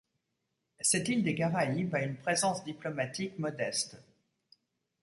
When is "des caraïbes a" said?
1.23-2.01